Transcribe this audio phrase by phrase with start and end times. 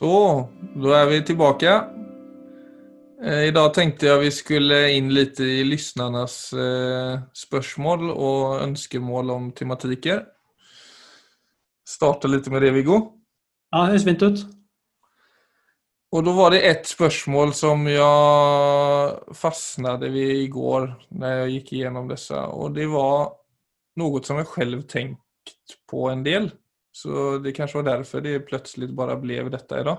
[0.00, 1.84] Så, då är vi tillbaka.
[3.24, 9.52] Eh, idag tänkte jag vi skulle in lite i lyssnarnas eh, spørsmål och önskemål om
[9.52, 10.24] tematiker.
[11.88, 13.12] Starta lite med det, Viggo.
[13.70, 14.40] Ja, høres fint ut.
[16.12, 22.08] Och då var det ett spörsmål som jag fastnade vid igår när jag gick igenom
[22.08, 23.32] dessa och det var
[23.96, 25.20] något som jag själv tänkt
[25.90, 26.50] på en del.
[26.92, 29.98] Så det kanske var därför det plötsligt bara blev detta idag.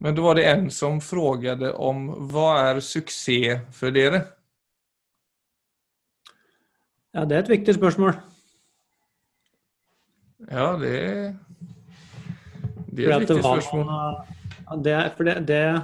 [0.00, 4.22] Men då var det en som frågade om vad är suksess för dere?
[7.12, 8.12] Ja, det er et viktig spørsmål.
[10.50, 11.36] Ja, det är,
[12.92, 13.86] det er et viktig var- spörsmål.
[14.66, 15.80] Ja, det, for det, det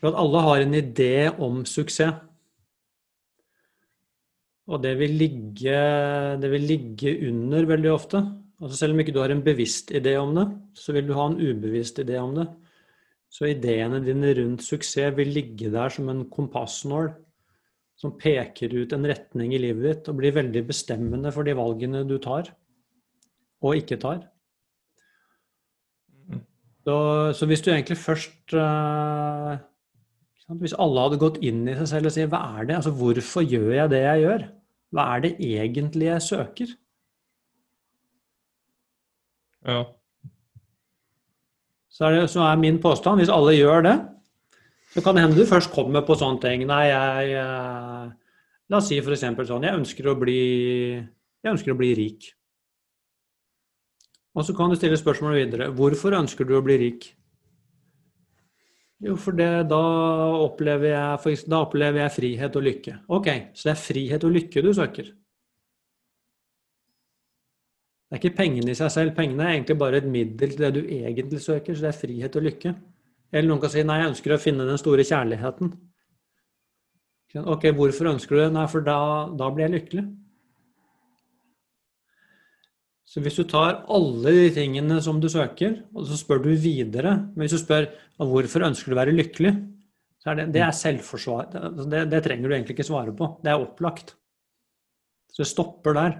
[0.00, 2.14] For at alle har en idé om suksess.
[4.68, 5.76] Og det vil ligge,
[6.40, 8.20] det vil ligge under veldig ofte.
[8.58, 10.44] Altså selv om ikke du har en bevisst idé om det,
[10.76, 12.48] så vil du ha en ubevisst idé om det.
[13.32, 17.12] Så ideene dine rundt suksess vil ligge der som en kompassnål
[17.98, 22.04] som peker ut en retning i livet ditt og blir veldig bestemmende for de valgene
[22.06, 22.52] du tar
[23.64, 24.20] og ikke tar.
[26.86, 26.98] Så,
[27.34, 29.58] så hvis du egentlig først eh,
[30.62, 33.44] Hvis alle hadde gått inn i seg selv og sier hva er det, altså hvorfor
[33.44, 34.46] gjør jeg det jeg gjør?
[34.94, 36.70] Hva er det egentlig jeg søker?
[39.68, 39.82] Ja.
[41.92, 43.96] Så er, det, så er min påstand, hvis alle gjør det,
[44.94, 46.64] så kan det hende du først kommer på sånne ting.
[46.68, 48.08] Nei, jeg eh,
[48.68, 49.24] La oss si f.eks.
[49.48, 50.40] sånn Jeg ønsker bli
[51.00, 52.32] Jeg ønsker å bli rik.
[54.36, 55.70] Og så kan du stille spørsmålet videre.
[55.74, 57.08] Hvorfor ønsker du å bli rik?
[58.98, 59.78] Jo, for det, da,
[60.42, 62.94] opplever jeg, da opplever jeg frihet og lykke.
[63.14, 65.12] Ok, så det er frihet og lykke du søker.
[68.08, 69.14] Det er ikke pengene i seg selv.
[69.14, 72.38] Pengene er egentlig bare et middel til det du egentlig søker, så det er frihet
[72.40, 72.74] og lykke.
[73.32, 75.74] Eller noen kan si nei, jeg ønsker å finne den store kjærligheten.
[77.44, 78.52] Ok, hvorfor ønsker du det?
[78.56, 78.96] Nei, for da,
[79.38, 80.04] da blir jeg lykkelig.
[83.08, 87.14] Så hvis du tar alle de tingene som du søker, og så spør du videre
[87.32, 87.88] Men hvis du spør
[88.20, 89.54] hvorfor ønsker du å være lykkelig,
[90.18, 91.46] så er det, det er selvforsvar.
[91.52, 93.30] Det, det, det trenger du egentlig ikke svare på.
[93.44, 94.12] Det er opplagt.
[95.30, 96.18] Så det stopper der.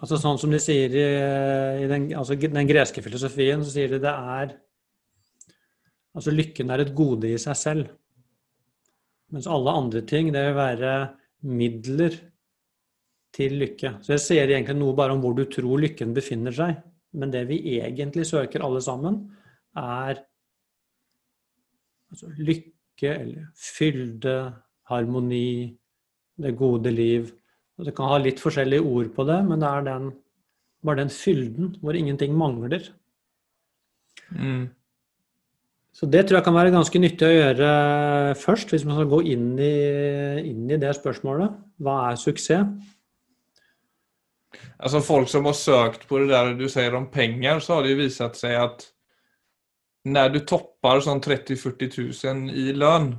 [0.00, 1.06] Altså Sånn som de sier i,
[1.84, 4.58] i den, altså den greske filosofien, så sier de det er
[6.10, 7.90] Altså lykken er et gode i seg selv.
[9.30, 10.94] Mens alle andre ting, det vil være
[11.46, 12.16] midler
[13.34, 13.96] til lykke.
[14.02, 16.80] Så jeg sier egentlig noe bare om hvor du tror lykken befinner seg.
[17.16, 19.22] Men det vi egentlig søker alle sammen,
[19.78, 20.20] er
[22.10, 24.36] altså lykke eller fylde,
[24.90, 25.70] harmoni,
[26.40, 27.30] det gode liv.
[27.78, 30.10] Og det kan ha litt forskjellige ord på det, men det er den,
[30.84, 32.90] bare den fylden hvor ingenting mangler.
[34.30, 34.68] Mm.
[35.94, 37.70] Så det tror jeg kan være ganske nyttig å gjøre
[38.38, 39.74] først, hvis man skal gå inn i,
[40.52, 41.56] inn i det spørsmålet.
[41.82, 42.68] Hva er suksess?
[44.82, 47.88] Alltså folk som har sökt på det där du säger om pengar så har det
[47.88, 48.88] ju visat sig att
[50.04, 53.16] när du toppar sånn 30-40 000 i lön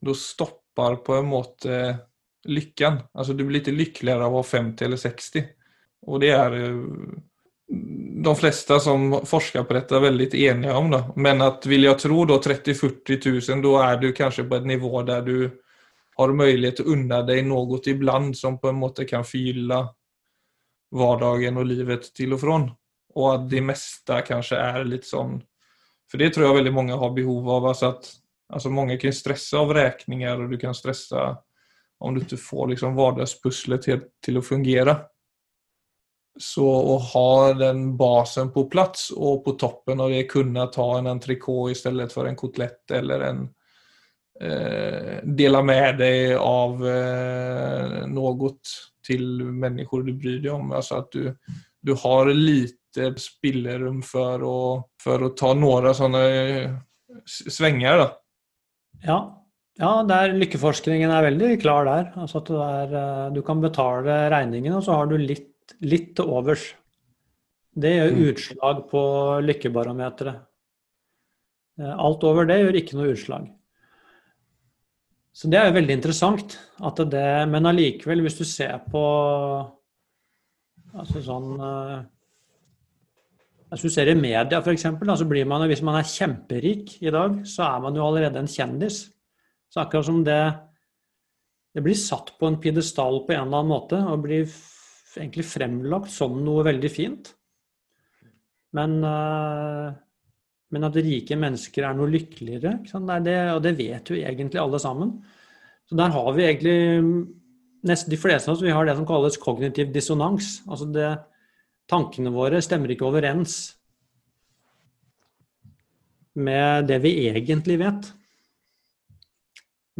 [0.00, 1.96] då stoppar på en måte
[2.44, 2.98] lyckan.
[3.14, 5.44] Alltså du blir inte lyckligare av å ha 50 eller 60.
[6.06, 6.84] Och det är eh,
[8.24, 10.90] de flesta som forskar på detta väldigt eniga om.
[10.90, 11.12] Då.
[11.16, 15.02] Men att vill jag tro då 30-40 000 då är du kanske på ett nivå
[15.02, 15.62] där du
[16.16, 19.94] har möjlighet att unna dig något ibland som på en måte kan fylla
[20.92, 22.70] vardagen och livet till och från.
[23.14, 25.42] Och att det mesta kanske är lite sån,
[26.10, 27.66] för det tror jag väldigt många har behov av.
[27.66, 28.12] Alltså att
[28.52, 31.38] alltså många kan stressa av räkningar och du kan stressa
[31.98, 35.00] om du inte får liksom vardagspusslet til till att fungera.
[36.40, 41.06] Så att ha den basen på plats och på toppen av det kunna ta en
[41.06, 43.48] entrecote istället för en kotlett eller en
[45.22, 48.60] dela med dig av eh, något
[49.06, 50.72] till människor du bryr dig om.
[50.72, 51.36] Alltså att du,
[51.80, 56.70] du har lite spillerum för att, för att ta några sådana eh,
[57.50, 57.98] svängar.
[57.98, 58.10] Då.
[59.02, 59.46] Ja,
[59.78, 62.12] ja der lykkeforskningen er veldig klar der.
[62.16, 66.14] Altså at du, er, eh, du kan betale regningen, og så har du litt, litt
[66.16, 66.74] til overs.
[67.74, 68.22] Det gjør Mm.
[68.28, 69.02] utslag på
[69.48, 70.42] lykkebarometeret.
[71.80, 73.48] Eh, Alt over det gjør ikke noe utslag.
[75.32, 76.58] Så det er jo veldig interessant.
[76.84, 79.04] At det, men allikevel, hvis du ser på
[80.92, 82.00] altså sånn eh,
[83.72, 87.38] Hvis du ser i media f.eks., så blir man hvis man er kjemperik i dag,
[87.48, 89.06] så er man jo allerede en kjendis.
[89.72, 90.42] Så akkurat som det
[91.72, 94.44] det blir satt på en pidestall på en eller annen måte og blir
[95.16, 97.30] egentlig fremlagt som noe veldig fint.
[98.76, 99.92] Men, uh,
[100.72, 102.78] men at rike mennesker er noe lykkeligere,
[103.24, 105.14] det og det vet jo egentlig alle sammen.
[105.88, 106.76] Så der har vi egentlig
[107.84, 110.62] nesten de fleste av oss vi har det som kalles kognitiv dissonans.
[110.68, 111.10] Altså det,
[111.90, 113.74] tankene våre stemmer ikke overens
[116.40, 118.08] med det vi egentlig vet.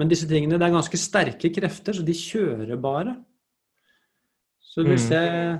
[0.00, 3.18] Men disse tingene, det er ganske sterke krefter, så de kjører bare.
[4.64, 5.12] Så hvis mm.
[5.12, 5.58] jeg,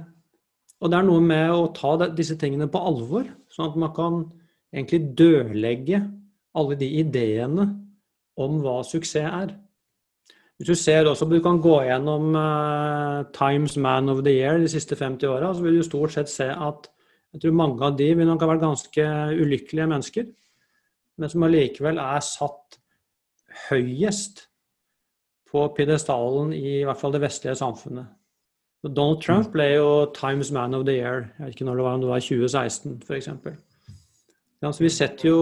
[0.81, 4.23] og det er noe med å ta disse tingene på alvor, sånn at man kan
[4.73, 6.01] egentlig dødlegge
[6.59, 7.67] alle de ideene
[8.41, 9.53] om hva suksess er.
[10.57, 14.69] Hvis du ser også, du kan gå gjennom uh, Times Man of the Year de
[14.71, 16.89] siste 50 åra, så vil du stort sett se at
[17.33, 19.09] jeg tror mange av de vil nok ha vært ganske
[19.41, 20.27] ulykkelige mennesker,
[21.19, 22.79] men som allikevel er satt
[23.71, 24.47] høyest
[25.53, 28.07] på pidestallen i, i hvert fall det vestlige samfunnet.
[28.83, 31.29] Donald Trump ble jo Times Man of the Year.
[31.39, 33.29] Jeg vet ikke når det var, om det var 2016 f.eks.
[34.63, 35.39] Ja, altså vi setter jo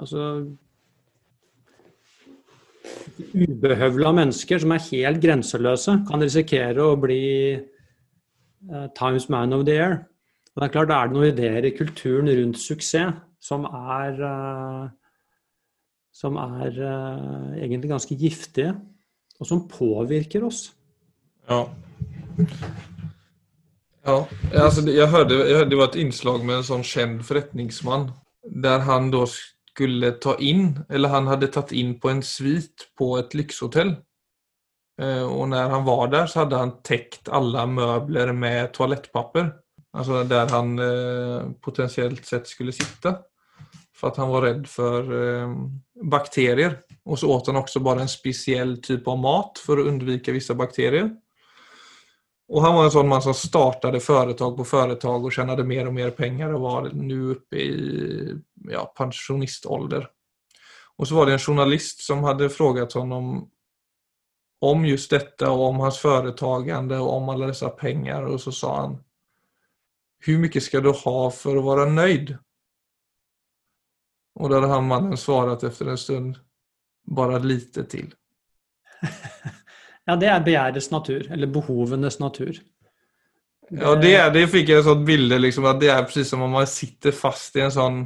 [0.00, 0.26] altså
[3.36, 7.24] ubehøvla mennesker som er helt grenseløse, kan risikere å bli
[7.60, 9.98] uh, Times Man of the Year.
[10.54, 14.24] Og det er klart, det er det noen ideer i kulturen rundt suksess som er
[14.24, 14.88] uh,
[16.16, 18.72] som er uh, egentlig ganske giftige,
[19.40, 20.70] og som påvirker oss.
[21.48, 21.66] Ja.
[24.06, 24.24] Ja,
[24.56, 25.38] altså, jeg, hørte,
[25.68, 28.08] det var et innslag med en sånn kjent forretningsmann,
[28.64, 33.12] der han da skulle ta inn, eller han hadde tatt inn på en svit på
[33.20, 33.98] et lyxhotell.
[35.00, 39.52] Eh, og når han var der, så hadde han tekt alle møbler med toalettpapir.
[39.96, 43.16] Altså der han eh, potensielt sett skulle sitte.
[43.96, 45.56] For at han var redd for eh,
[46.12, 46.78] bakterier.
[47.04, 50.56] Og så åt han også bare en spesiell type av mat for å unnvike visse
[50.56, 51.10] bakterier.
[52.50, 55.94] Og han var en sånn mann som startade företag på företag og tjänade mer og
[55.94, 58.34] mer pengar og var nu oppe i
[58.70, 60.08] ja, pensionistålder.
[60.98, 63.50] Og så var det en journalist som hadde frågat honom
[64.60, 68.74] om just dette og om hans företagande og om alle disse pengar Og så sa
[68.80, 68.98] han
[70.26, 72.34] Hur mye skal du ha for å være nøyd?
[74.36, 76.36] Og da hadde han mannen svarat etter en stund
[77.08, 78.12] Bara lite til.
[80.10, 82.56] ja, det er begjærets natur, eller behovenes natur.
[83.70, 83.78] Det...
[83.78, 86.56] Ja, det, det fikk jeg et sånt bilde, liksom, at det er precis som om
[86.58, 88.00] man sitter fast i en sånn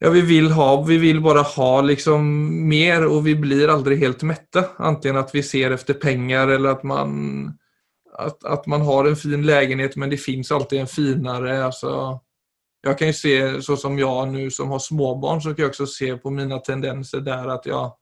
[0.00, 2.24] Ja, vi vil, ha, vi vil bare ha liksom
[2.68, 4.60] mer, og vi blir aldri helt mette.
[4.84, 7.14] Enten at vi ser etter penger, eller at man,
[8.12, 11.62] at, at man har en fin leilighet, men det fins alltid en finere.
[11.64, 12.20] altså
[12.86, 15.86] jag kan ju se, så som jag nu som har småbarn, så kan jag också
[15.86, 17.96] se på mina tendenser där att jag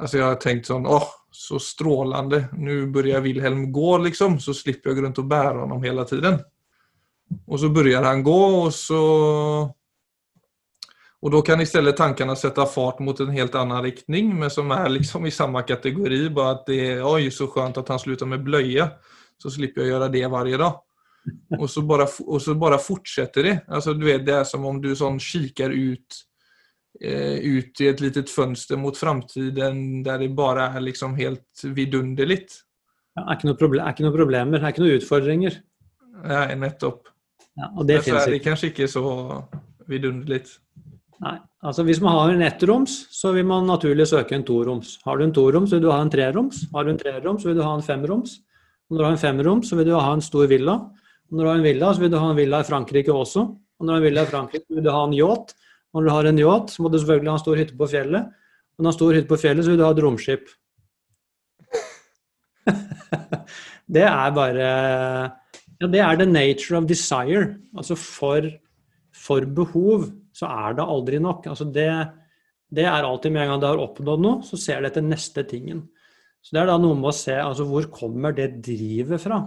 [0.00, 2.48] Alltså jag har tänkt sånn, åh, så strålande.
[2.52, 6.38] Nu börjar Wilhelm gå liksom, så slipper jag gå runt och bära honom hela tiden.
[7.46, 9.74] Och så börjar han gå och så...
[11.20, 14.88] Och då kan istället tankarna sätta fart mot en helt annan riktning, men som är
[14.88, 18.44] liksom i samma kategori, bara att det är, oj, så skönt att han slutar med
[18.44, 18.90] blöja.
[19.42, 20.82] Så slipper jag göra det varje dag.
[21.58, 23.60] Og så bare, och så bara fortsätter det.
[23.68, 26.24] Alltså, du vet, det er som om du sånn kikker ut,
[26.98, 32.40] ut i et litet fönster mot framtiden der det bare er liksom helt vidunderlig.
[33.14, 35.58] Ja, er ikke noen problem, noe problemer, er ikke noen utfordringer.
[36.24, 37.06] Nei, nettopp.
[37.58, 39.04] Ja, og det, Derfor er det kanskje ikke så
[39.90, 40.42] vidunderlig.
[41.18, 41.34] Nei,
[41.66, 44.96] altså Hvis man har en ettroms, så vil man naturlig søke en toroms.
[45.06, 46.62] Har du en toroms, vil du ha en treroms.
[46.74, 48.36] Har du en treroms, vil du ha en femroms.
[48.88, 50.78] Når du har en femroms, så vil du ha en stor villa.
[51.30, 53.42] Når du har en villa, så vil du ha en villa i Frankrike også.
[53.50, 55.56] Og når du har en villa i Frankrike, så vil du ha en yacht.
[55.94, 58.28] Når du har en yacht, så må du selvfølgelig ha en stor hytte på fjellet.
[58.76, 60.54] Men når du har en stor hytte på fjellet, så vil du ha et romskip.
[63.96, 64.70] det er bare
[65.78, 67.54] Ja, det er the nature of desire.
[67.76, 68.48] Altså for,
[69.14, 71.46] for behov så er det aldri nok.
[71.50, 71.88] Altså det,
[72.74, 75.44] det er alltid med en gang du har oppnådd noe, så ser du etter neste
[75.48, 75.86] tingen.
[76.42, 79.40] Så det er da noe med å se altså hvor kommer det drivet fra.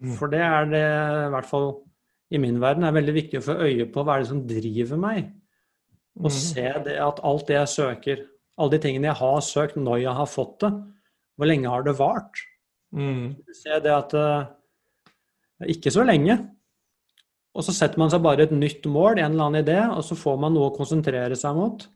[0.00, 0.14] Mm.
[0.16, 0.84] For det er det,
[1.26, 1.70] i hvert fall
[2.30, 5.00] i min verden, er veldig viktig å få øye på hva er det som driver
[5.00, 5.30] meg.
[6.18, 6.36] Og mm.
[6.36, 8.24] se det at alt det jeg søker,
[8.60, 10.72] alle de tingene jeg har søkt når jeg har fått det,
[11.38, 12.42] hvor lenge har det vart?
[12.92, 13.36] Mm.
[13.54, 14.50] Se det at uh,
[15.70, 16.36] Ikke så lenge.
[17.56, 20.18] Og så setter man seg bare et nytt mål, en eller annen idé, og så
[20.18, 21.86] får man noe å konsentrere seg mot.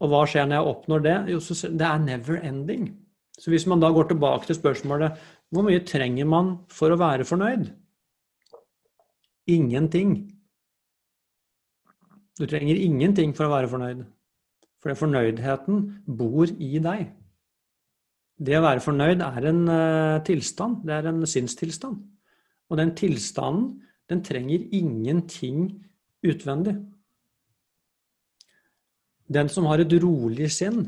[0.00, 1.16] Og hva skjer når jeg oppnår det?
[1.34, 1.38] Jo,
[1.76, 2.88] det er never ending.
[3.40, 5.20] Så hvis man da går tilbake til spørsmålet
[5.50, 7.70] hvor mye trenger man for å være fornøyd?
[9.50, 10.14] Ingenting.
[12.38, 14.04] Du trenger ingenting for å være fornøyd.
[14.80, 17.08] For fornøydheten bor i deg.
[18.40, 20.80] Det å være fornøyd er en uh, tilstand.
[20.88, 21.98] Det er en sinnstilstand.
[22.70, 23.74] Og den tilstanden,
[24.08, 25.68] den trenger ingenting
[26.26, 26.78] utvendig.
[29.30, 30.80] Den som har et rolig sinn,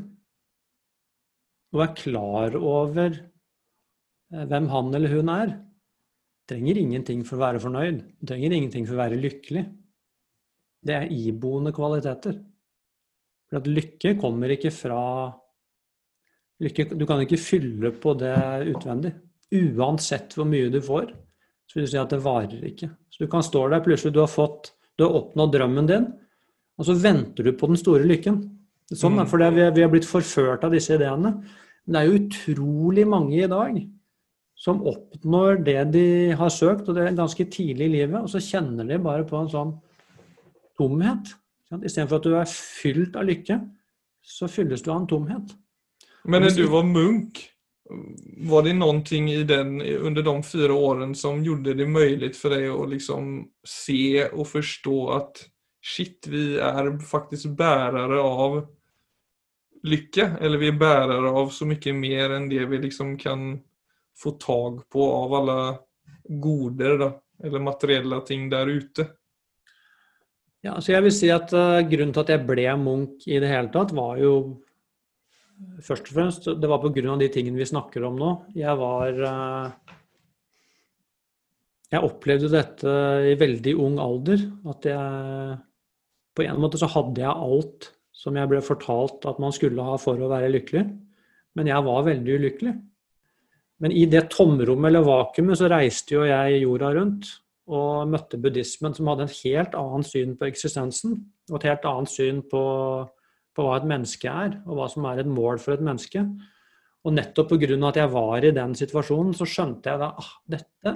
[1.73, 5.53] og er klar over eh, hvem han eller hun er,
[6.49, 8.01] trenger ingenting for å være fornøyd.
[8.27, 9.63] Trenger ingenting for å være lykkelig.
[10.83, 12.37] Det er iboende kvaliteter.
[13.49, 15.01] For at lykke kommer ikke fra
[16.63, 18.35] lykke, Du kan ikke fylle på det
[18.73, 19.13] utvendig.
[19.53, 21.11] Uansett hvor mye du får,
[21.69, 22.89] så vil du si at det varer ikke.
[23.13, 26.03] Så du kan stå der, plutselig du har fått Du har oppnådd drømmen din,
[26.77, 28.35] og så venter du på den store lykken.
[28.93, 29.25] Sånn, mm.
[29.25, 31.31] for vi, vi har blitt forført av disse ideene.
[31.85, 33.79] Men det er jo utrolig mange i dag
[34.63, 36.05] som oppnår det de
[36.37, 39.39] har søkt, og det er ganske tidlig i livet, og så kjenner de bare på
[39.39, 39.73] en sånn
[40.77, 41.33] tomhet.
[41.73, 43.57] Istedenfor at du er fylt av lykke,
[44.23, 45.55] så fylles du av en tomhet.
[46.23, 47.41] Men når du var munk,
[48.47, 52.69] var det noe i den, under de fire årene som gjorde det mulig for deg
[52.71, 53.33] å liksom
[53.67, 55.43] se og forstå at
[55.83, 58.61] shit, vi er faktisk bærere av
[59.83, 60.29] lykke?
[60.39, 63.57] Eller vi er bærere av så mye mer enn det vi liksom kan
[64.15, 65.59] få tag på av alle
[66.23, 67.11] goder da,
[67.43, 69.09] eller materielle ting der ute.
[70.63, 73.49] Ja, så jeg vil si at uh, Grunnen til at jeg ble munk i det
[73.51, 74.61] hele tatt, var jo
[75.83, 77.17] først og fremst det var pga.
[77.19, 78.31] de tingene vi snakker om nå.
[78.55, 79.97] Jeg var uh,
[81.91, 82.95] Jeg opplevde dette
[83.27, 84.47] i veldig ung alder.
[84.71, 85.59] At jeg
[86.33, 89.97] På en måte så hadde jeg alt som jeg ble fortalt at man skulle ha
[89.99, 90.87] for å være lykkelig.
[91.59, 92.73] Men jeg var veldig ulykkelig.
[93.83, 98.95] Men i det tomrommet eller vakuumet så reiste jo jeg jorda rundt og møtte buddhismen,
[98.95, 101.15] som hadde en helt annen syn på eksistensen.
[101.51, 102.63] Og et helt annet syn på,
[103.55, 106.25] på hva et menneske er, og hva som er et mål for et menneske.
[107.03, 107.75] Og nettopp pga.
[107.87, 110.95] at jeg var i den situasjonen, så skjønte jeg da ah, dette,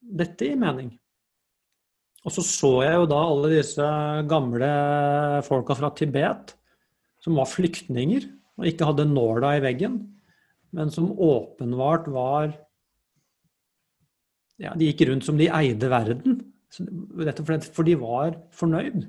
[0.00, 0.92] dette gir mening.
[2.20, 3.90] Og så så jeg jo da alle disse
[4.28, 4.70] gamle
[5.46, 6.52] folka fra Tibet
[7.24, 8.26] som var flyktninger
[8.60, 9.96] og ikke hadde nåla i veggen,
[10.76, 12.52] men som åpenbart var
[14.60, 16.40] ja, De gikk rundt som de eide verden.
[16.70, 19.08] For de var fornøyd.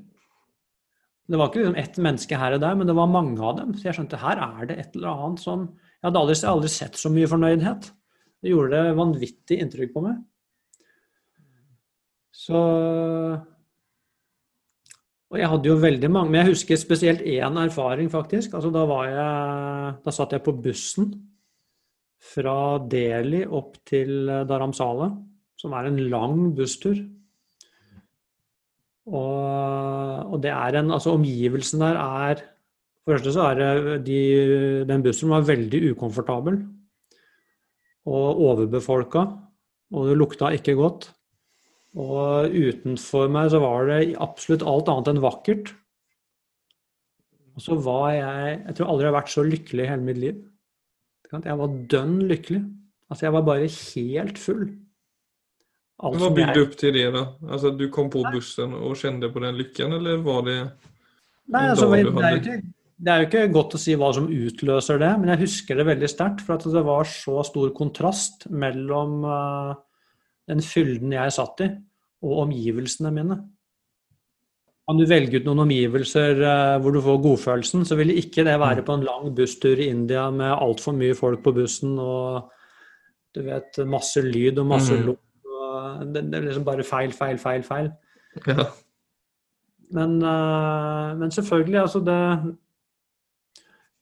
[1.32, 3.76] Det var ikke liksom ett menneske her og der, men det var mange av dem.
[3.78, 5.70] Så jeg skjønte her er det et eller annet som
[6.02, 7.92] Jeg hadde aldri, aldri sett så mye fornøydhet.
[8.42, 10.20] Det gjorde det vanvittig inntrykk på meg.
[12.34, 12.58] Så
[15.32, 18.56] Og jeg hadde jo veldig mange Men jeg husker spesielt én erfaring, faktisk.
[18.56, 21.12] Altså, da, var jeg, da satt jeg på bussen
[22.22, 25.08] fra Delhi opp til Dharamsala,
[25.62, 26.98] som er en lang busstur.
[29.12, 32.44] Og, og det er en Altså, omgivelsen der er
[33.02, 34.20] For det første så er det de,
[34.86, 36.62] Den bussen var veldig ukomfortabel
[38.02, 39.22] og overbefolka,
[39.94, 41.04] og det lukta ikke godt.
[41.94, 45.70] Og utenfor meg så var det absolutt alt annet enn vakkert.
[47.54, 50.18] Og så var jeg Jeg tror aldri jeg har vært så lykkelig i hele mitt
[50.24, 50.40] liv.
[51.32, 52.64] Jeg var dønn lykkelig.
[53.12, 54.66] Altså, jeg var bare helt full.
[56.02, 56.66] Hva bygde jeg...
[56.66, 57.26] opp til det, da?
[57.46, 60.58] Altså, du kom på bussen og kjente på den lykken, eller var det
[61.52, 62.58] Nei, altså, det, er ikke,
[62.96, 65.88] det, er jo ikke, godt å si hva som utløser det, men jeg husker det
[65.90, 66.44] veldig sterkt.
[66.48, 69.74] For at det var så stor kontrast mellom uh,
[70.50, 71.68] den fylden jeg satt i,
[72.24, 73.38] og omgivelsene mine.
[74.88, 78.56] Kan du velge ut noen omgivelser uh, hvor du får godfølelsen, så ville ikke det
[78.56, 78.88] være mm.
[78.88, 82.48] på en lang busstur i India med altfor mye folk på bussen og
[83.36, 85.06] du vet, masse lyd og masse mm.
[85.10, 85.28] lukt.
[86.06, 87.92] Det, det, er liksom bare feil, feil, feil, feil.
[88.48, 88.68] Ja.
[89.92, 92.20] Men, uh, men, selvfølgelig, altså det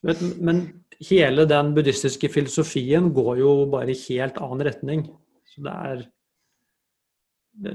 [0.05, 0.61] vet, Men
[1.09, 5.05] hele den buddhistiske filosofien går jo bare i helt annen retning.
[5.49, 6.07] Så det er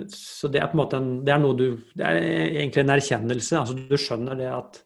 [0.09, 2.19] så det er på en måte en, det er noe du Det er
[2.63, 3.59] egentlig en erkjennelse.
[3.59, 4.79] altså Du skjønner det at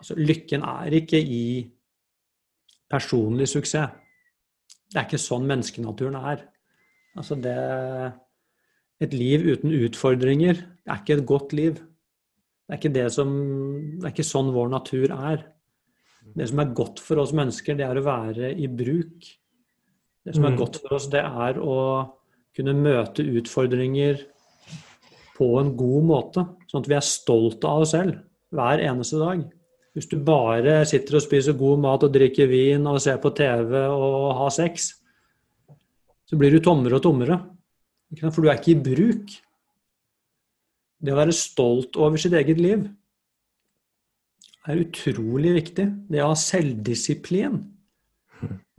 [0.00, 1.44] altså, lykken er ikke i
[2.90, 3.98] personlig suksess.
[4.92, 6.46] Det er ikke sånn menneskenaturen er.
[7.18, 7.56] Altså det
[9.02, 11.74] Et liv uten utfordringer er ikke et godt liv.
[11.74, 13.32] Det er ikke, det som,
[13.98, 15.42] det er ikke sånn vår natur er.
[16.38, 19.26] Det som er godt for oss mennesker, det er å være i bruk.
[20.22, 20.58] Det som er mm.
[20.60, 21.78] godt for oss, det er å
[22.54, 24.22] kunne møte utfordringer
[25.34, 28.20] på en god måte, sånn at vi er stolte av oss selv
[28.54, 29.42] hver eneste dag.
[29.96, 33.74] Hvis du bare sitter og spiser god mat og drikker vin og ser på TV
[33.82, 34.92] og har sex,
[36.28, 37.38] så blir du tommere og tommere.
[38.20, 39.36] For du er ikke i bruk.
[41.02, 42.84] Det å være stolt over sitt eget liv
[44.70, 45.86] er utrolig viktig.
[46.12, 47.58] Det å ha selvdisiplin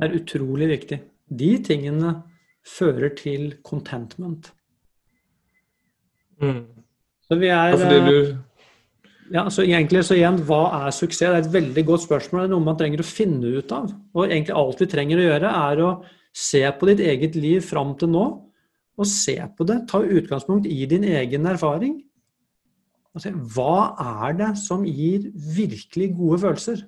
[0.04, 1.02] er utrolig viktig.
[1.28, 2.16] De tingene
[2.64, 4.52] fører til contentment.
[6.40, 6.64] Mm.
[7.28, 8.34] Så vi er Ja,
[9.34, 11.20] Ja, så egentlig så igjen, hva er suksess?
[11.20, 12.42] Det er et veldig godt spørsmål.
[12.42, 13.88] Det er noe man trenger å finne ut av.
[14.14, 15.90] Og egentlig alt vi trenger å gjøre, er å
[16.34, 18.26] se på ditt eget liv fram til nå,
[18.94, 19.84] og se på det.
[19.90, 22.00] Ta utgangspunkt i din egen erfaring.
[23.14, 23.94] Og se, hva
[24.26, 26.84] er det som gir virkelig gode følelser?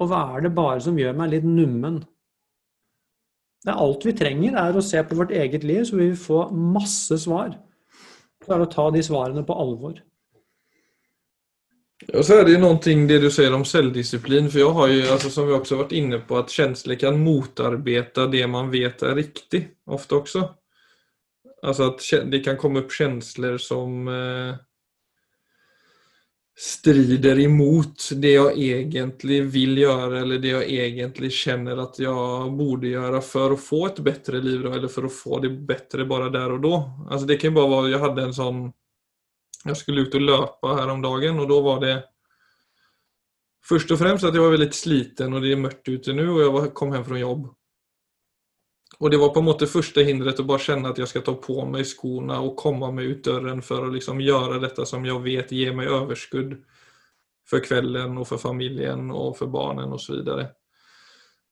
[0.00, 2.00] Og hva er det bare som gjør meg litt nummen?
[3.60, 6.22] Det er alt vi trenger, er å se på vårt eget liv, så vil vi
[6.22, 7.52] få masse svar.
[8.40, 9.98] Så er det å ta de svarene på alvor.
[12.08, 15.08] Och så är det ju någonting det du säger om självdisciplin, för jag har ju,
[15.08, 19.14] alltså som vi också varit inne på, att känslor kan motarbeta det man vet är
[19.14, 20.54] riktigt, ofta också.
[21.62, 24.54] Alltså att det kan komma upp känslor som eh,
[26.58, 32.88] strider emot det jag egentligen vill göra eller det jag egentligen känner att jag borde
[32.88, 36.52] göra för att få ett bättre liv eller för att få det bättre bara där
[36.52, 36.90] och då.
[37.10, 38.72] Alltså det kan ju bara vara, jag hade en sån
[39.64, 42.04] jag skulle ut och löpa häromdagen och då var det
[43.64, 46.52] Först och främst att jag var väldigt sliten och det är mörkt ute nu jag
[46.52, 47.54] var, kom hem från jobb.
[48.98, 51.34] Och det var på en måte första hindret att bara känna att jag ska ta
[51.34, 55.20] på mig skorna och komma mig ut dörren för att liksom göra detta som jag
[55.20, 56.64] vet ger mig överskudd
[57.48, 60.48] för kvällen och för familjen och för barnen och så vidare.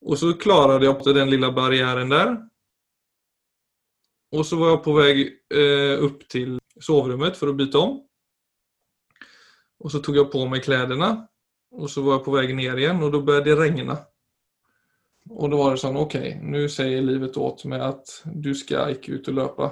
[0.00, 2.36] Och så klarade jag den lilla barriären där.
[4.32, 8.04] Och så var jag på väg eh, upp till sovrummet för att byta om.
[9.78, 11.28] Och så tog jag på mig kläderna.
[11.70, 13.99] Och så var jag på väg ner igen och då började det regna.
[15.30, 19.18] Och då var det sånn, okej, nu säger livet åt meg at du skal ikke
[19.18, 19.68] ut og løpe.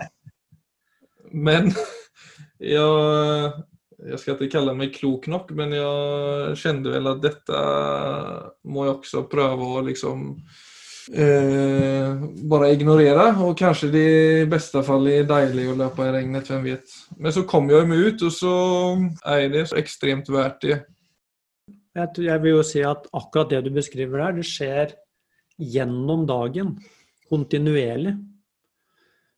[1.32, 1.70] Men
[2.74, 3.52] jeg,
[4.10, 7.62] jeg skal ikke kalle meg klok nok, men jeg kände vel at dette
[8.68, 10.28] må jeg også prøve å liksom
[11.12, 13.28] eh, bare ignorere.
[13.44, 14.04] Og kanskje det
[14.42, 16.98] i beste fall er deilig å løpe i regnet, hvem vet.
[17.18, 18.54] Men så kom jeg meg ut og så
[19.32, 20.78] er det så ekstremt verdt det.
[21.96, 24.96] Jeg, jeg vil jo si at akkurat det du beskriver der, det skjer
[25.56, 26.76] gjennom dagen.
[27.30, 28.16] Kontinuerlig.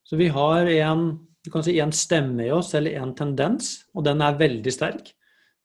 [0.03, 1.05] Så vi har en,
[1.45, 5.13] du kan si en stemme i oss, eller en tendens, og den er veldig sterk.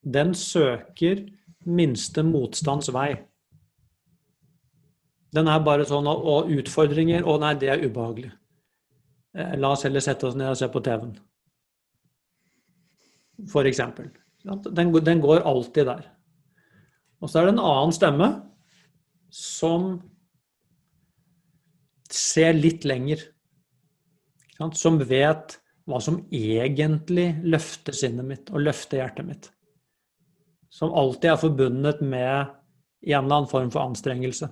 [0.04, 1.24] Den søker
[1.64, 3.14] minste motstands vei.
[5.34, 8.30] Den er bare sånn og, og utfordringer Å nei, det er ubehagelig.
[9.34, 11.16] Eh, La oss heller sette oss ned og se på TV-en.
[13.50, 14.12] For eksempel.
[14.44, 16.04] Den, den går alltid der.
[17.22, 18.28] Og så er det en annen stemme
[19.34, 19.96] som
[22.12, 23.24] ser litt lenger.
[24.78, 25.58] Som vet
[25.90, 29.48] hva som egentlig løfter sinnet mitt og løfter hjertet mitt.
[30.72, 32.54] Som alltid er forbundet med
[33.04, 34.48] en eller annen form for anstrengelse.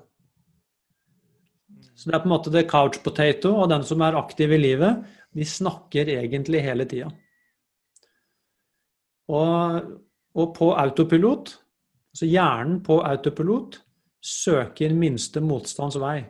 [1.94, 4.60] Så det er på en måte the couch potato og den som er aktiv i
[4.60, 7.08] livet, de snakker egentlig hele tida.
[9.32, 9.92] Og,
[10.36, 11.54] og på autopilot,
[12.12, 13.78] altså hjernen på autopilot,
[14.22, 16.20] søker minste motstands vei.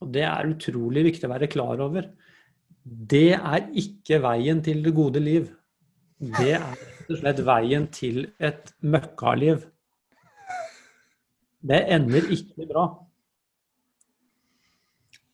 [0.00, 2.06] Og det er utrolig viktig å være klar over.
[2.84, 5.50] Det er ikke veien til det gode liv.
[6.20, 9.64] Det er rett og slett veien til et møkkaliv.
[11.60, 12.86] Det ender ikke bra.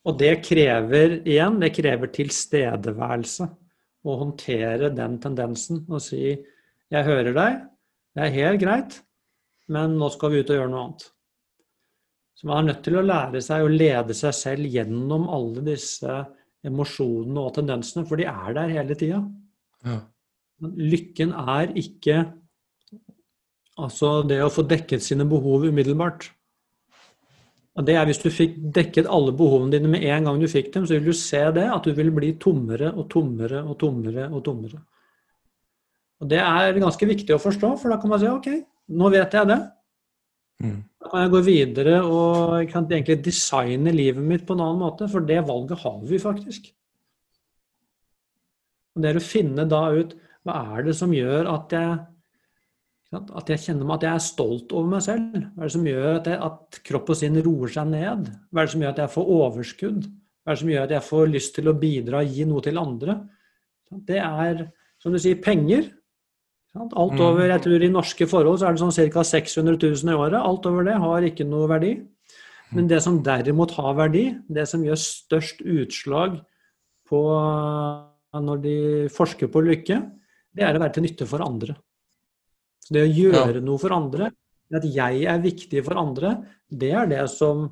[0.07, 3.49] Og det krever igjen, det krever tilstedeværelse.
[4.07, 6.37] Å håndtere den tendensen og si
[6.91, 7.63] 'jeg hører deg,
[8.15, 9.03] det er helt greit,
[9.69, 11.11] men nå skal vi ut og gjøre noe annet'.
[12.37, 16.27] Så man er nødt til å lære seg å lede seg selv gjennom alle disse
[16.67, 19.23] emosjonene og tendensene, for de er der hele tida.
[19.85, 20.01] Ja.
[20.61, 22.33] Lykken er ikke
[23.77, 26.31] altså det å få dekket sine behov umiddelbart.
[27.77, 30.73] Og det er Hvis du fikk dekket alle behovene dine med en gang du fikk
[30.73, 34.31] dem, så vil du se det at du vil bli tommere og tommere og tommere.
[34.33, 34.81] og tommere.
[36.21, 38.49] Og Det er ganske viktig å forstå, for da kan man si ok,
[38.97, 39.59] nå vet jeg det.
[40.65, 40.79] Mm.
[41.03, 44.81] Da kan jeg gå videre og jeg kan egentlig designe livet mitt på en annen
[44.81, 46.71] måte, for det valget har vi faktisk.
[48.97, 51.99] Og Det er å finne da ut hva er det som gjør at jeg,
[53.15, 55.37] at jeg kjenner meg at jeg er stolt over meg selv?
[55.55, 58.31] Hva er det som gjør at, jeg, at kropp og sinn roer seg ned?
[58.51, 60.09] Hva er det som gjør at jeg får overskudd?
[60.11, 62.65] Hva er det som gjør at jeg får lyst til å bidra og gi noe
[62.67, 63.17] til andre?
[64.11, 64.67] Det er,
[65.03, 65.87] som du sier, penger.
[66.77, 69.23] Alt over, jeg tror I norske forhold så er det sånn ca.
[69.25, 70.37] 600 000 i året.
[70.43, 71.95] Alt over det har ikke noe verdi.
[72.75, 76.41] Men det som derimot har verdi, det som gjør størst utslag
[77.07, 77.23] på
[78.37, 78.79] når de
[79.15, 80.03] forsker på lykke,
[80.57, 81.77] det er å være til nytte for andre.
[82.87, 84.31] Så det å gjøre noe for andre,
[84.75, 86.37] at jeg er viktig for andre,
[86.71, 87.67] det er det som,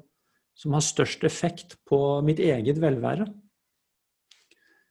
[0.58, 3.28] som har størst effekt på mitt eget velvære.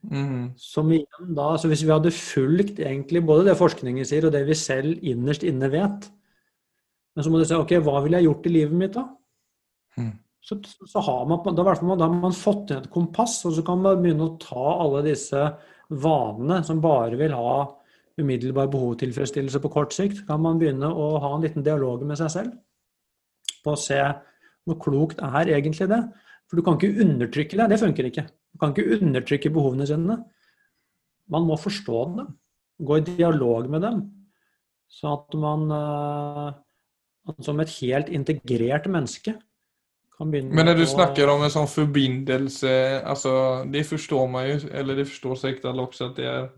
[0.04, 0.52] Mm.
[0.60, 4.42] Som igjen da, så Hvis vi hadde fulgt egentlig både det forskningen sier, og det
[4.50, 6.10] vi selv innerst inne vet
[7.16, 9.06] Men så må du si ok, hva ville jeg gjort i livet mitt da?
[9.96, 10.12] Mm.
[10.44, 13.80] Så, så har man, da, da har man fått inn et kompass, og så kan
[13.80, 15.40] man begynne å ta alle disse
[15.88, 17.54] vanene som bare vil ha
[18.22, 20.24] umiddelbar behovstilfredsstillelse på kort sikt.
[20.28, 22.54] Kan man begynne å ha en liten dialog med seg selv
[23.64, 24.00] på å se
[24.68, 26.02] hvor klokt er egentlig det.
[26.48, 27.70] For du kan ikke undertrykke det.
[27.72, 28.26] Det funker ikke.
[28.54, 30.20] Du kan ikke undertrykke behovene sine.
[31.32, 32.34] Man må forstå dem.
[32.84, 34.04] Gå i dialog med dem.
[34.92, 36.52] Så at man uh,
[37.42, 39.34] som et helt integrert menneske
[40.14, 44.50] kan begynne Men når du å- snakker om en sånn forbindelse, altså, det forstår man
[44.52, 46.50] jo, eller det forstår sikkert alle også, at det er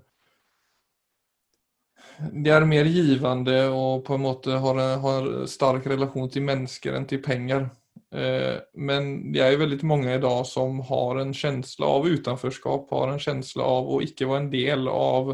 [2.19, 7.08] det er mer givende og på en måte har har sterk relasjon til mennesker enn
[7.10, 7.67] til penger.
[8.15, 12.91] Eh, men det er jo veldig mange i dag som har en känsla av utenforskap,
[12.91, 15.34] har en känsla av å ikke være en del av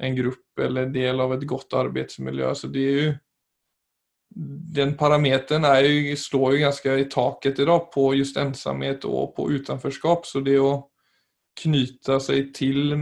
[0.00, 2.52] en gruppe eller del av et godt arbeidsmiljø.
[2.54, 3.14] Så det er jo
[4.76, 4.96] den
[5.84, 10.26] ju, slår ju ganska i taket idag på just ensamhet och på utanförskap.
[10.26, 10.86] Så det att
[11.62, 12.96] knyta sig till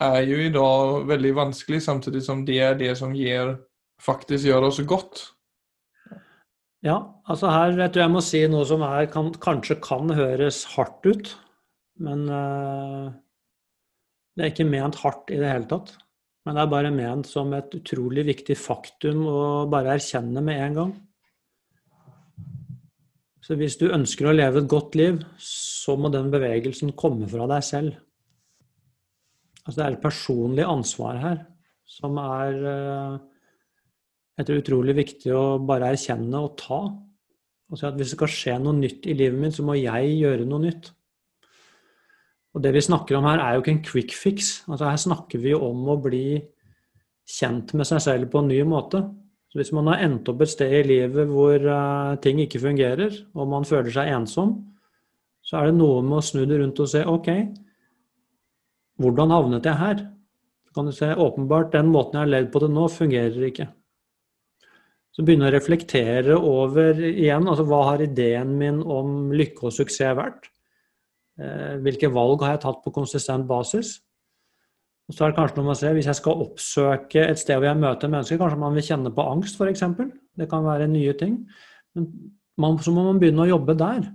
[0.00, 3.56] människor jo i dag veldig vanskelig samtidig som det er det som gir,
[4.00, 5.32] faktisk gjør oss godt.
[6.84, 10.64] Ja, altså her jeg tror jeg må si noe som er, kan, kanskje kan høres
[10.76, 11.32] hardt ut,
[11.98, 13.10] men uh,
[14.36, 15.96] det er ikke ment hardt i det hele tatt.
[16.46, 20.76] Men det er bare ment som et utrolig viktig faktum å bare erkjenne med en
[20.76, 20.92] gang.
[23.42, 27.48] Så hvis du ønsker å leve et godt liv, så må den bevegelsen komme fra
[27.50, 27.96] deg selv.
[29.66, 31.40] Altså det er et personlig ansvar her
[31.86, 33.16] som er eh,
[34.36, 36.80] jeg tror utrolig viktig å bare erkjenne og ta.
[37.66, 40.18] Og si at hvis det skal skje noe nytt i livet mitt, så må jeg
[40.20, 40.90] gjøre noe nytt.
[42.56, 44.50] Og det vi snakker om her, er jo ikke en quick fix.
[44.68, 46.38] Altså her snakker vi jo om å bli
[47.26, 49.02] kjent med seg selv på en ny måte.
[49.50, 53.16] Så hvis man har endt opp et sted i livet hvor eh, ting ikke fungerer,
[53.32, 54.56] og man føler seg ensom,
[55.46, 57.30] så er det noe med å snu det rundt og se OK,
[59.00, 60.04] hvordan havnet jeg her?
[60.66, 63.68] Så kan du se åpenbart den måten jeg har levd på det nå, fungerer ikke.
[65.16, 70.16] Så begynne å reflektere over igjen, altså hva har ideen min om lykke og suksess
[70.18, 70.50] vært?
[71.40, 73.94] Eh, Hvilke valg har jeg tatt på konsistent basis?
[75.06, 77.56] Og så er det kanskje noe med å se, Hvis jeg skal oppsøke et sted
[77.56, 79.84] hvor jeg møter mennesker, kanskje man vil kjenne på angst f.eks.
[80.36, 81.38] Det kan være nye ting.
[81.94, 82.08] Men
[82.60, 84.08] man, så må man begynne å jobbe der.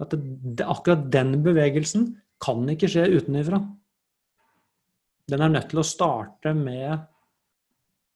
[0.00, 0.20] At det,
[0.60, 2.12] det, akkurat den bevegelsen
[2.44, 3.60] kan ikke skje utenifra.
[5.30, 7.06] Den er nødt til å starte med,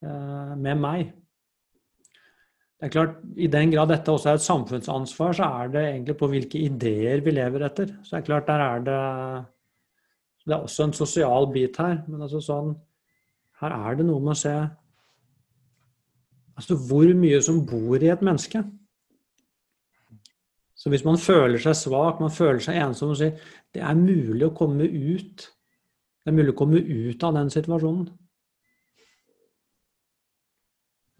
[0.05, 1.15] eh, med meg.
[2.79, 6.19] Det er klart, I den grad dette også er et samfunnsansvar, så er det egentlig
[6.19, 7.87] på hvilke ideer vi lever etter.
[8.05, 9.47] Så det er klart, der er det
[10.47, 12.05] Det er også en sosial bit her.
[12.09, 12.77] Men altså sånn
[13.61, 14.71] Her er det noe med å se
[16.57, 18.65] Altså hvor mye som bor i et menneske.
[20.79, 23.35] Så hvis man føler seg svak, man føler seg ensom, og sier
[23.75, 25.49] det er mulig å komme ut
[26.23, 28.09] Det er mulig å komme ut av den situasjonen.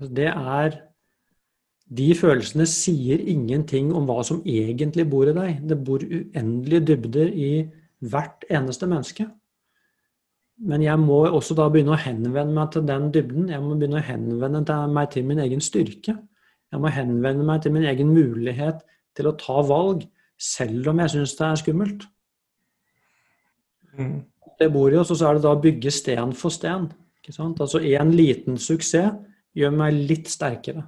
[0.05, 0.75] Det er
[1.89, 5.63] de følelsene sier ingenting om hva som egentlig bor i deg.
[5.71, 7.53] Det bor uendelige dybder i
[8.05, 9.31] hvert eneste menneske.
[10.59, 13.49] Men jeg må også da begynne å henvende meg til den dybden.
[13.49, 16.19] Jeg må begynne å henvende meg til min egen styrke.
[16.69, 18.85] Jeg må henvende meg til min egen mulighet
[19.19, 20.05] til å ta valg,
[20.39, 22.07] selv om jeg syns det er skummelt.
[23.99, 24.19] Mm.
[24.59, 26.89] Det bor jo også, og så er det da å bygge sten for sten.
[27.21, 27.61] Ikke sant?
[27.61, 29.19] Altså en liten suksess
[29.59, 30.87] gjør meg litt sterkere.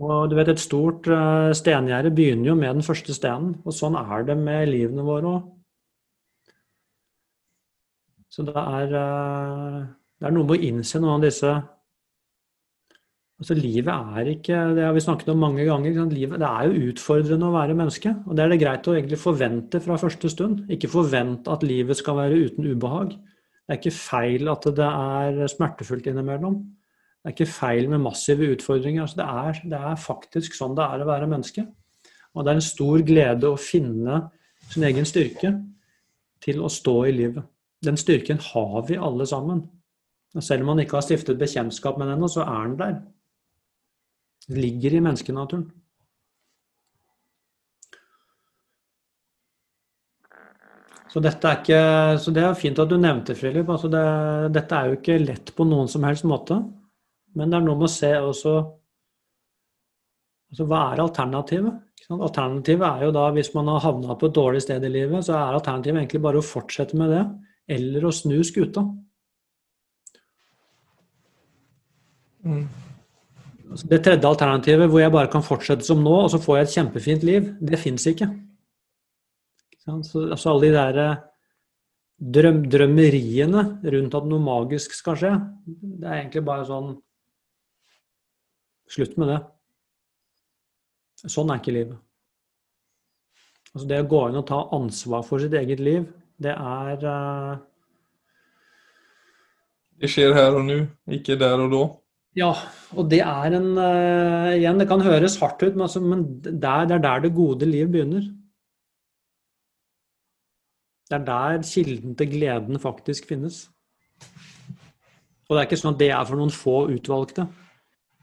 [0.00, 3.96] Og du vet, Et stort uh, stengjerde begynner jo med den første stenen, og sånn
[4.00, 5.50] er det med livene våre òg.
[8.32, 9.84] Så det er, uh,
[10.18, 11.52] det er noe med å innse noen av disse
[13.42, 16.04] Altså Livet er ikke Det har vi snakket om mange ganger.
[16.06, 18.12] Livet, det er jo utfordrende å være menneske.
[18.26, 20.60] Og det er det greit å egentlig forvente fra første stund.
[20.70, 23.16] Ikke forvente at livet skal være uten ubehag.
[23.16, 26.54] Det er ikke feil at det er smertefullt innimellom.
[27.18, 29.02] Det er ikke feil med massive utfordringer.
[29.02, 31.64] Altså det, er, det, er, faktisk sånn det er å være menneske.
[32.36, 34.20] Og det er en stor glede å finne
[34.68, 35.50] sin egen styrke
[36.46, 37.42] til å stå i livet.
[37.82, 39.64] Den styrken har vi alle sammen.
[40.38, 42.94] Selv om man ikke har stiftet bekjentskap med den ennå, så er den der.
[44.50, 45.68] Ligger i menneskenaturen.
[51.12, 51.80] Så, er ikke,
[52.24, 53.68] så det er fint at du nevnte, Philip.
[53.68, 54.04] Altså det,
[54.56, 56.56] dette er jo ikke lett på noen som helst måte.
[57.36, 58.54] Men det er noe med å se også
[60.52, 61.76] altså Hva er alternativet?
[62.12, 65.36] Alternativet er jo da, hvis man har havna på et dårlig sted i livet, så
[65.38, 67.22] er alternativet egentlig bare å fortsette med det,
[67.76, 68.82] eller å snu skuta.
[72.44, 72.66] Mm.
[73.72, 76.74] Det tredje alternativet, hvor jeg bare kan fortsette som nå, og så får jeg et
[76.76, 78.04] kjempefint liv, det fins.
[78.10, 78.28] Ikke?
[79.82, 81.22] Så, altså alle de der eh,
[82.36, 85.32] drøm, drømmeriene rundt at noe magisk skal skje,
[85.64, 86.94] det er egentlig bare sånn
[88.92, 89.38] Slutt med det.
[91.32, 91.96] Sånn er ikke livet.
[93.72, 96.04] Altså det å gå inn og ta ansvar for sitt eget liv,
[96.36, 97.54] det er uh...
[99.96, 100.76] Det skjer her og nå,
[101.16, 101.82] ikke der og da.
[102.38, 102.52] Ja,
[102.96, 106.54] og det er en uh, Igjen, det kan høres hardt ut, men, altså, men det,
[106.64, 108.24] er, det er der det gode liv begynner.
[111.10, 113.66] Det er der kilden til gleden faktisk finnes.
[114.22, 117.44] Og det er ikke sånn at det er for noen få utvalgte.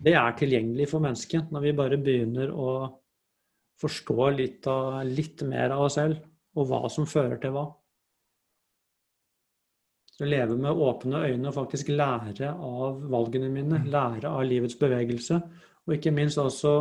[0.02, 2.72] Det er tilgjengelig for mennesket når vi bare begynner å
[3.80, 6.24] forstå litt, av, litt mer av oss selv,
[6.58, 7.68] og hva som fører til hva.
[10.28, 15.40] Leve med åpne øyne og faktisk lære av valgene mine, lære av livets bevegelse.
[15.88, 16.74] Og ikke minst også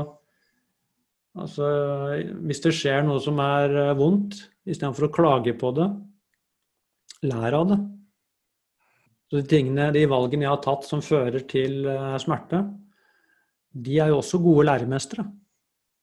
[1.39, 1.69] altså,
[2.43, 5.87] Hvis det skjer noe som er eh, vondt, istedenfor å klage på det,
[7.29, 7.79] lær av det.
[9.29, 12.63] Så de, tingene, de valgene jeg har tatt som fører til uh, smerte,
[13.77, 15.27] de er jo også gode læremestere.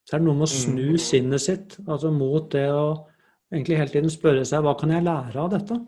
[0.05, 3.07] Så er det noe med å snu sinnet sitt altså mot det å
[3.49, 5.79] egentlig hele tiden spørre seg hva kan jeg lære av dette?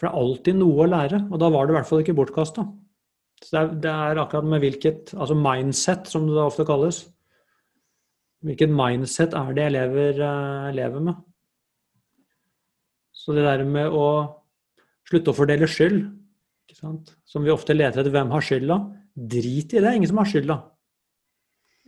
[0.00, 2.16] For det er alltid noe å lære, og da var det i hvert fall ikke
[2.16, 2.62] bortkasta.
[3.44, 7.02] Så det er, det er, akkurat med hvilket Altså mindset, som det ofte kalles.
[8.44, 11.18] Hvilket mindset er det jeg lever, uh, lever med?
[13.12, 14.06] Så det der med å
[15.10, 16.00] slutte å fordele skyld,
[16.72, 18.78] som vi ofte leter etter hvem har skylda,
[19.12, 19.92] drit i det.
[19.98, 20.56] Ingen som har skylda.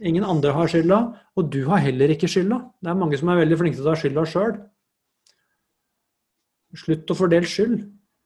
[0.04, 1.00] Ingen andre har skylda,
[1.38, 2.60] og du har heller ikke skylda.
[2.82, 4.54] Det er mange som er veldig flinke til å ta skylda sjøl.
[6.82, 7.80] Slutt å fordele skyld.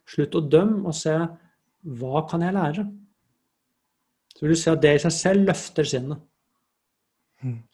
[0.07, 1.15] Slutt å dømme og se
[1.99, 2.87] hva kan jeg lære?
[4.37, 6.23] Så vil du se at det i seg selv løfter sinnet.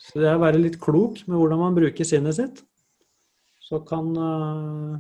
[0.01, 2.59] Så det er å være litt klok med hvordan man bruker sinnet sitt,
[3.63, 4.97] så kan uh,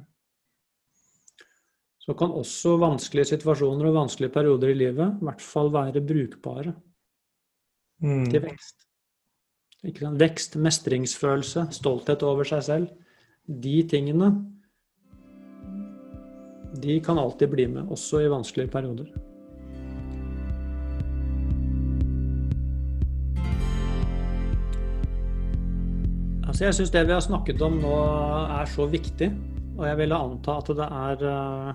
[2.02, 6.72] så kan også vanskelige situasjoner og vanskelige perioder i livet i hvert fall være brukbare
[8.02, 8.24] Mm.
[8.30, 8.86] til vekst.
[10.18, 12.88] Vekst, mestringsfølelse, stolthet over seg selv.
[13.46, 14.30] De tingene
[16.72, 19.12] de kan alltid bli med, også i vanskelige perioder.
[26.52, 27.94] Altså jeg syns det vi har snakket om nå
[28.61, 29.30] er så viktig,
[29.78, 31.70] og jeg ville anta at det er uh,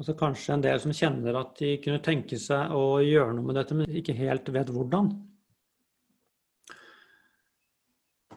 [0.00, 3.60] altså kanskje en del som kjenner at de kunne tenke seg å gjøre noe med
[3.60, 5.12] dette, men ikke helt vet hvordan.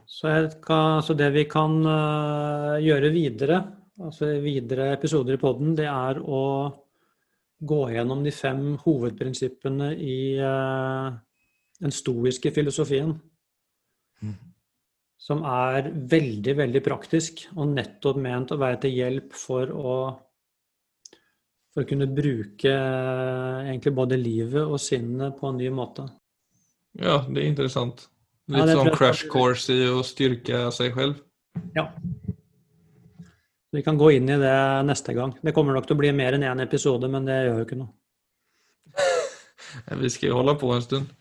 [0.10, 0.34] Så,
[0.66, 3.62] kan, så det vi kan uh, gjøre videre,
[4.00, 6.44] altså videre episoder i poden, det er å
[7.60, 11.10] gå gjennom de fem hovedprinsippene i uh,
[11.82, 13.12] den stoiske filosofien.
[14.24, 14.38] Mm.
[15.20, 20.00] Som er veldig, veldig praktisk, og nettopp ment å være til hjelp for å
[21.70, 26.08] for å kunne bruke egentlig både livet og sinnet på en ny måte.
[26.98, 28.08] Ja, det er interessant.
[28.50, 31.22] Litt ja, sånn crash course i å styrke seg selv.
[31.76, 31.86] Ja.
[33.72, 35.36] Vi kan gå inn i det neste gang.
[35.46, 37.78] Det kommer nok til å bli mer enn én episode, men det gjør jo ikke
[37.78, 37.92] noe.
[40.02, 41.12] Vi skal jo holde på en stund.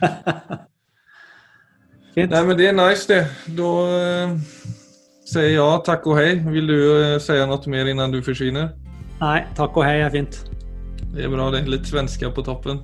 [2.14, 2.30] Fint.
[2.30, 3.24] Nei, men det er nice, det.
[3.58, 4.32] Da uh,
[5.26, 6.30] sier jeg ja, takk og hei.
[6.46, 8.70] Vil du uh, si noe mer innan du forsvinner?
[9.18, 10.40] Nei, takk og hei er fint.
[11.14, 11.66] Det er bra, det.
[11.70, 12.80] Litt svensker på toppen.